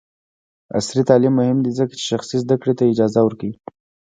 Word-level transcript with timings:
عصري 0.77 1.03
تعلیم 1.09 1.33
مهم 1.39 1.57
دی 1.65 1.71
ځکه 1.79 1.93
چې 1.99 2.03
شخصي 2.11 2.35
زدکړې 2.43 2.73
ته 2.77 2.83
اجازه 2.91 3.19
ورکوي. 3.23 3.55